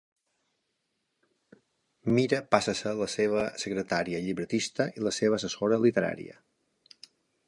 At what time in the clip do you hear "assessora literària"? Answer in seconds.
5.41-6.41